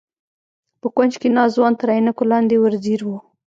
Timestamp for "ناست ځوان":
1.35-1.73